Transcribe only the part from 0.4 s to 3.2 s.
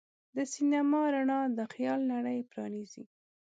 سینما رڼا د خیال نړۍ پرانیزي.